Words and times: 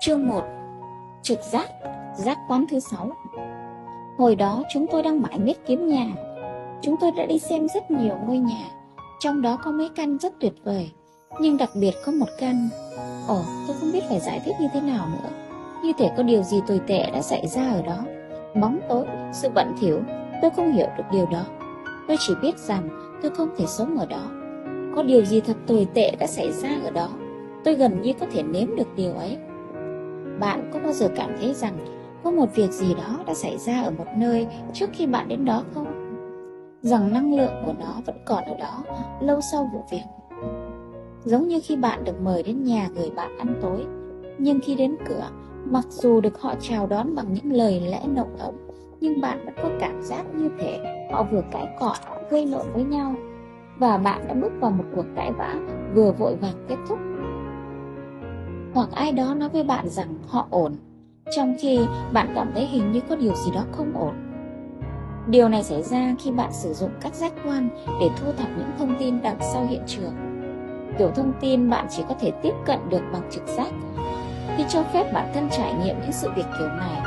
Chương 0.00 0.28
1 0.28 0.44
Trực 1.22 1.38
giác, 1.52 1.68
giác 2.16 2.38
quán 2.48 2.64
thứ 2.70 2.80
6 2.80 3.10
Hồi 4.18 4.36
đó 4.36 4.62
chúng 4.72 4.86
tôi 4.92 5.02
đang 5.02 5.22
mãi 5.22 5.38
miết 5.38 5.66
kiếm 5.66 5.88
nhà. 5.88 6.06
Chúng 6.82 6.96
tôi 7.00 7.10
đã 7.16 7.26
đi 7.26 7.38
xem 7.38 7.66
rất 7.74 7.90
nhiều 7.90 8.16
ngôi 8.26 8.38
nhà 8.38 8.70
Trong 9.20 9.42
đó 9.42 9.58
có 9.64 9.70
mấy 9.70 9.88
căn 9.96 10.18
rất 10.18 10.32
tuyệt 10.40 10.52
vời 10.64 10.90
Nhưng 11.40 11.56
đặc 11.56 11.70
biệt 11.74 11.94
có 12.04 12.12
một 12.12 12.26
căn. 12.38 12.68
Ồ, 13.28 13.42
tôi 13.66 13.76
không 13.80 13.92
biết 13.92 14.00
phải 14.08 14.20
giải 14.20 14.40
thích 14.44 14.54
như 14.60 14.68
thế 14.72 14.80
nào 14.80 15.06
nữa. 15.12 15.30
Như 15.84 15.92
thể 15.98 16.10
có 16.16 16.22
điều 16.22 16.42
gì 16.42 16.60
tồi 16.66 16.80
tệ 16.86 17.10
đã 17.10 17.22
xảy 17.22 17.46
ra 17.46 17.70
ở 17.72 17.82
đó. 17.82 17.98
Bóng 18.60 18.80
tối, 18.88 19.06
sự 19.32 19.48
bận 19.54 19.74
thiểu 19.80 20.00
Tôi 20.42 20.50
không 20.50 20.72
hiểu 20.72 20.88
được 20.96 21.04
điều 21.12 21.26
đó. 21.26 21.44
Tôi 22.08 22.16
chỉ 22.20 22.34
biết 22.42 22.58
rằng 22.58 22.88
tôi 23.22 23.30
không 23.30 23.48
thể 23.56 23.66
sống 23.66 23.98
ở 23.98 24.06
đó. 24.06 24.30
Có 24.96 25.02
điều 25.02 25.24
gì 25.24 25.40
thật 25.40 25.56
tồi 25.66 25.88
tệ 25.94 26.10
đã 26.18 26.26
xảy 26.26 26.52
ra 26.52 26.70
ở 26.84 26.90
đó? 26.90 27.08
Tôi 27.64 27.74
gần 27.74 28.02
như 28.02 28.12
có 28.20 28.26
thể 28.32 28.42
nếm 28.42 28.76
được 28.76 28.96
điều 28.96 29.12
ấy. 29.14 29.38
Bạn 30.40 30.70
có 30.72 30.78
bao 30.78 30.92
giờ 30.92 31.08
cảm 31.16 31.30
thấy 31.40 31.54
rằng 31.54 31.78
Có 32.24 32.30
một 32.30 32.46
việc 32.54 32.70
gì 32.70 32.94
đó 32.94 33.24
đã 33.26 33.34
xảy 33.34 33.58
ra 33.58 33.82
ở 33.82 33.90
một 33.90 34.06
nơi 34.16 34.46
Trước 34.72 34.90
khi 34.92 35.06
bạn 35.06 35.28
đến 35.28 35.44
đó 35.44 35.62
không? 35.74 35.86
Rằng 36.82 37.12
năng 37.12 37.34
lượng 37.34 37.62
của 37.66 37.72
nó 37.80 37.94
vẫn 38.06 38.16
còn 38.26 38.44
ở 38.44 38.54
đó 38.54 38.84
Lâu 39.20 39.40
sau 39.52 39.70
vụ 39.72 39.84
việc 39.90 40.02
Giống 41.24 41.48
như 41.48 41.60
khi 41.64 41.76
bạn 41.76 42.04
được 42.04 42.20
mời 42.20 42.42
đến 42.42 42.64
nhà 42.64 42.88
người 42.94 43.10
bạn 43.10 43.38
ăn 43.38 43.54
tối 43.62 43.86
Nhưng 44.38 44.60
khi 44.60 44.74
đến 44.74 44.96
cửa 45.08 45.28
Mặc 45.64 45.84
dù 45.88 46.20
được 46.20 46.40
họ 46.40 46.54
chào 46.60 46.86
đón 46.86 47.14
bằng 47.14 47.32
những 47.32 47.52
lời 47.52 47.80
lẽ 47.80 48.00
nồng 48.06 48.36
ấm 48.36 48.54
Nhưng 49.00 49.20
bạn 49.20 49.44
vẫn 49.44 49.54
có 49.62 49.70
cảm 49.80 50.02
giác 50.02 50.34
như 50.34 50.50
thể 50.58 50.78
Họ 51.12 51.22
vừa 51.22 51.42
cãi 51.52 51.68
cọ, 51.80 51.94
gây 52.30 52.46
lộn 52.46 52.66
với 52.74 52.84
nhau 52.84 53.14
Và 53.78 53.98
bạn 53.98 54.28
đã 54.28 54.34
bước 54.34 54.52
vào 54.60 54.70
một 54.70 54.84
cuộc 54.96 55.06
cãi 55.16 55.32
vã 55.32 55.54
Vừa 55.94 56.12
vội 56.12 56.36
vàng 56.36 56.66
kết 56.68 56.76
thúc 56.88 56.98
hoặc 58.74 58.88
ai 58.94 59.12
đó 59.12 59.34
nói 59.34 59.48
với 59.48 59.64
bạn 59.64 59.88
rằng 59.88 60.14
họ 60.28 60.46
ổn 60.50 60.76
Trong 61.36 61.56
khi 61.60 61.78
bạn 62.12 62.32
cảm 62.34 62.50
thấy 62.54 62.66
hình 62.66 62.92
như 62.92 63.00
có 63.08 63.16
điều 63.16 63.34
gì 63.34 63.50
đó 63.54 63.64
không 63.72 63.92
ổn 63.94 64.14
Điều 65.26 65.48
này 65.48 65.62
xảy 65.62 65.82
ra 65.82 66.14
khi 66.18 66.30
bạn 66.30 66.52
sử 66.52 66.72
dụng 66.72 66.90
các 67.00 67.14
giác 67.14 67.32
quan 67.44 67.68
để 68.00 68.08
thu 68.16 68.32
thập 68.32 68.48
những 68.58 68.70
thông 68.78 68.96
tin 68.98 69.22
đằng 69.22 69.38
sau 69.40 69.66
hiện 69.66 69.82
trường 69.86 70.30
kiểu 70.98 71.10
thông 71.16 71.32
tin 71.40 71.70
bạn 71.70 71.86
chỉ 71.90 72.02
có 72.08 72.14
thể 72.20 72.30
tiếp 72.42 72.52
cận 72.66 72.78
được 72.90 73.02
bằng 73.12 73.22
trực 73.30 73.46
giác. 73.46 73.72
Khi 74.56 74.64
cho 74.68 74.82
phép 74.82 75.12
bản 75.12 75.30
thân 75.34 75.48
trải 75.50 75.74
nghiệm 75.74 76.00
những 76.00 76.12
sự 76.12 76.30
việc 76.36 76.46
kiểu 76.58 76.68
này, 76.68 77.00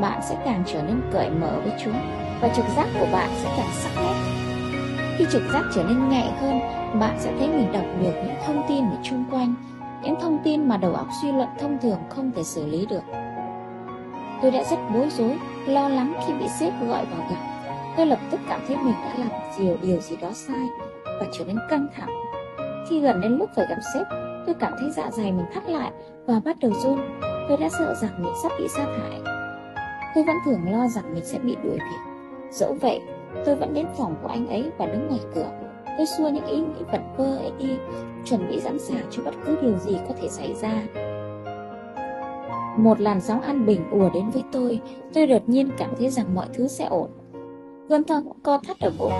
bạn 0.00 0.20
sẽ 0.28 0.36
càng 0.44 0.62
trở 0.66 0.82
nên 0.82 1.00
cởi 1.12 1.30
mở 1.30 1.60
với 1.64 1.72
chúng 1.84 1.94
và 2.40 2.48
trực 2.48 2.64
giác 2.76 2.88
của 3.00 3.06
bạn 3.12 3.30
sẽ 3.42 3.54
càng 3.56 3.70
sắc 3.72 3.90
nét. 3.96 4.14
Khi 5.18 5.24
trực 5.32 5.42
giác 5.52 5.62
trở 5.74 5.84
nên 5.84 6.08
nhạy 6.08 6.32
hơn, 6.40 6.60
bạn 7.00 7.16
sẽ 7.18 7.34
thấy 7.38 7.48
mình 7.48 7.72
đọc 7.72 7.84
được 8.02 8.12
những 8.24 8.36
thông 8.46 8.62
tin 8.68 8.84
ở 8.84 8.96
chung 9.02 9.24
quanh, 9.30 9.54
những 10.06 10.20
thông 10.20 10.38
tin 10.44 10.68
mà 10.68 10.76
đầu 10.76 10.94
óc 10.94 11.06
suy 11.22 11.32
luận 11.32 11.48
thông 11.58 11.78
thường 11.82 11.98
không 12.08 12.32
thể 12.36 12.42
xử 12.42 12.66
lý 12.66 12.86
được. 12.86 13.02
Tôi 14.42 14.50
đã 14.50 14.62
rất 14.70 14.76
bối 14.94 15.08
rối, 15.10 15.38
lo 15.66 15.88
lắng 15.88 16.14
khi 16.26 16.34
bị 16.34 16.48
sếp 16.60 16.72
gọi 16.88 17.04
vào 17.04 17.28
gặp. 17.30 17.40
Tôi 17.96 18.06
lập 18.06 18.18
tức 18.30 18.40
cảm 18.48 18.60
thấy 18.68 18.76
mình 18.76 18.94
đã 19.02 19.14
làm 19.18 19.30
điều 19.58 19.76
điều 19.82 20.00
gì 20.00 20.16
đó 20.16 20.30
sai 20.34 20.66
và 21.04 21.26
trở 21.32 21.44
nên 21.44 21.58
căng 21.70 21.86
thẳng 21.96 22.26
khi 22.88 23.00
gần 23.00 23.20
đến 23.20 23.36
lúc 23.38 23.50
phải 23.56 23.66
gặp 23.68 23.78
sếp, 23.94 24.06
tôi 24.46 24.54
cảm 24.54 24.72
thấy 24.80 24.90
dạ 24.90 25.10
dày 25.10 25.32
mình 25.32 25.46
thắt 25.54 25.68
lại 25.68 25.92
và 26.26 26.40
bắt 26.44 26.56
đầu 26.60 26.72
run. 26.82 26.98
Tôi 27.48 27.56
đã 27.56 27.68
sợ 27.68 27.94
rằng 27.94 28.22
mình 28.22 28.32
sắp 28.42 28.52
bị 28.58 28.68
sa 28.68 28.84
thải. 28.84 29.20
Tôi 30.14 30.24
vẫn 30.24 30.36
thường 30.44 30.60
lo 30.72 30.88
rằng 30.88 31.14
mình 31.14 31.24
sẽ 31.24 31.38
bị 31.38 31.56
đuổi 31.64 31.74
việc. 31.74 32.12
Dẫu 32.50 32.76
vậy, 32.80 33.00
tôi 33.44 33.56
vẫn 33.56 33.74
đến 33.74 33.86
phòng 33.98 34.14
của 34.22 34.28
anh 34.28 34.48
ấy 34.48 34.70
và 34.78 34.86
đứng 34.86 35.08
ngoài 35.08 35.20
cửa. 35.34 35.65
Tôi 35.96 36.06
xua 36.06 36.28
những 36.28 36.46
ý 36.46 36.56
nghĩ 36.56 36.84
vật 36.92 37.00
vơ 37.16 37.36
ấy 37.36 37.52
đi, 37.58 37.76
chuẩn 38.24 38.48
bị 38.48 38.60
sẵn 38.60 38.78
sàng 38.78 39.06
cho 39.10 39.22
bất 39.22 39.34
cứ 39.46 39.58
điều 39.62 39.78
gì 39.78 39.96
có 40.08 40.14
thể 40.20 40.28
xảy 40.28 40.54
ra. 40.54 40.82
Một 42.76 43.00
làn 43.00 43.20
sóng 43.20 43.40
an 43.40 43.66
bình 43.66 43.90
ùa 43.90 44.10
đến 44.14 44.30
với 44.30 44.42
tôi, 44.52 44.80
tôi 45.14 45.26
đột 45.26 45.48
nhiên 45.48 45.70
cảm 45.78 45.90
thấy 45.98 46.08
rằng 46.08 46.34
mọi 46.34 46.46
thứ 46.54 46.68
sẽ 46.68 46.84
ổn. 46.84 47.10
cơn 47.88 48.04
thân 48.04 48.28
co 48.42 48.58
thắt 48.66 48.80
ở 48.80 48.90
bụng, 48.98 49.12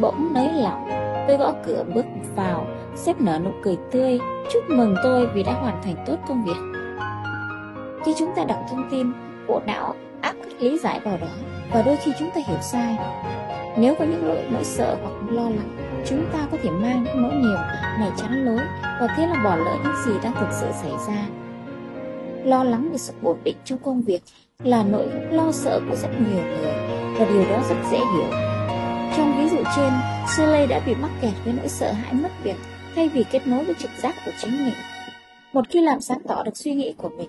bỗng 0.00 0.34
nới 0.34 0.48
lỏng. 0.52 0.88
Tôi 1.28 1.36
gõ 1.36 1.52
cửa 1.66 1.84
bước 1.94 2.04
vào, 2.36 2.66
Sếp 2.96 3.20
nở 3.20 3.38
nụ 3.44 3.50
cười 3.62 3.76
tươi 3.90 4.18
Chúc 4.52 4.62
mừng 4.68 4.94
tôi 5.02 5.26
vì 5.34 5.42
đã 5.42 5.52
hoàn 5.52 5.82
thành 5.82 6.04
tốt 6.06 6.16
công 6.28 6.44
việc 6.44 6.80
Khi 8.04 8.14
chúng 8.18 8.32
ta 8.36 8.44
đọc 8.44 8.58
thông 8.70 8.88
tin 8.90 9.12
Bộ 9.48 9.60
não 9.66 9.94
áp 10.20 10.34
các 10.42 10.62
lý 10.62 10.78
giải 10.78 11.00
vào 11.04 11.16
đó 11.16 11.26
Và 11.72 11.82
đôi 11.82 11.96
khi 11.96 12.12
chúng 12.18 12.30
ta 12.34 12.40
hiểu 12.46 12.58
sai 12.60 12.96
nếu 13.78 13.94
có 13.98 14.04
những 14.04 14.24
nỗi 14.24 14.44
nỗi 14.50 14.64
sợ 14.64 14.96
hoặc 15.02 15.32
lo 15.32 15.42
lắng 15.42 15.76
Chúng 16.06 16.26
ta 16.32 16.48
có 16.52 16.58
thể 16.62 16.70
mang 16.70 17.04
những 17.04 17.22
nỗi 17.22 17.34
niềm 17.34 17.58
này 18.00 18.10
chắn 18.16 18.44
lối 18.44 18.60
Và 18.82 19.14
thế 19.16 19.26
là 19.26 19.42
bỏ 19.44 19.56
lỡ 19.56 19.76
những 19.84 19.94
gì 20.06 20.12
đang 20.22 20.32
thực 20.40 20.48
sự 20.60 20.66
xảy 20.82 20.92
ra. 21.08 21.26
Lo 22.44 22.64
lắng 22.64 22.88
về 22.92 22.98
sự 22.98 23.12
ổn 23.22 23.38
định 23.44 23.56
trong 23.64 23.78
công 23.78 24.02
việc 24.02 24.22
Là 24.62 24.84
nỗi 24.84 25.08
lo 25.30 25.52
sợ 25.52 25.80
của 25.88 25.96
rất 25.96 26.08
nhiều 26.08 26.44
người 26.44 26.74
Và 27.18 27.26
điều 27.32 27.44
đó 27.50 27.62
rất 27.68 27.76
dễ 27.90 27.98
hiểu. 27.98 28.30
Trong 29.16 29.34
ví 29.38 29.48
dụ 29.48 29.62
trên 29.76 29.92
Shirley 30.28 30.66
đã 30.66 30.80
bị 30.86 30.94
mắc 30.94 31.10
kẹt 31.22 31.32
với 31.44 31.54
nỗi 31.54 31.68
sợ 31.68 31.92
hãi 31.92 32.12
mất 32.14 32.30
việc 32.42 32.56
thay 32.94 33.08
vì 33.08 33.24
kết 33.32 33.46
nối 33.46 33.64
với 33.64 33.74
trực 33.74 33.90
giác 34.02 34.14
của 34.24 34.32
chính 34.40 34.64
mình. 34.64 34.74
Một 35.52 35.64
khi 35.70 35.80
làm 35.80 36.00
sáng 36.00 36.18
tỏ 36.28 36.42
được 36.42 36.56
suy 36.56 36.74
nghĩ 36.74 36.94
của 36.96 37.08
mình, 37.08 37.28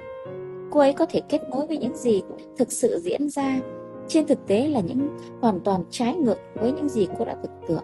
cô 0.72 0.80
ấy 0.80 0.94
có 0.94 1.06
thể 1.06 1.22
kết 1.30 1.42
nối 1.50 1.68
với 1.68 1.78
những 1.78 1.98
gì 1.98 2.22
thực 2.58 2.72
sự 2.72 3.00
diễn 3.04 3.30
ra, 3.30 3.60
trên 4.14 4.28
thực 4.28 4.48
tế 4.48 4.68
là 4.68 4.80
những 4.80 5.18
hoàn 5.42 5.60
toàn 5.60 5.84
trái 5.90 6.16
ngược 6.16 6.38
với 6.56 6.72
những 6.72 6.90
gì 6.90 7.08
cô 7.20 7.26
đã 7.26 7.36
tưởng 7.44 7.62
tượng. 7.68 7.84